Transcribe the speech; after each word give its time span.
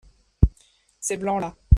ces 0.99 1.15
blancs_là. 1.17 1.55